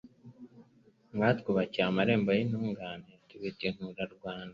[1.13, 4.49] Mwatwubakiye amarembo y'intungane Tubita intura-Rwanda.